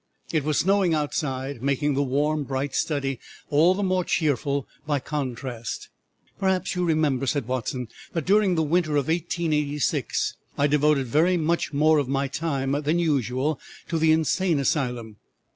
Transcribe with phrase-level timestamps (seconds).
[0.33, 3.19] It was snowing outside, making the warm, bright study
[3.51, 5.89] all the more cheerful by contrast.
[6.39, 11.99] "Perhaps you remember," said Watson, "that during the winter of 1886 I devoted much more
[11.99, 13.59] of my time than usual
[13.89, 15.17] to the Insane Asylum.